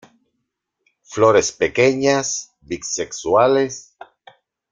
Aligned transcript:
Flores 1.03 1.51
pequeñas, 1.51 2.55
bisexuales. 2.61 3.93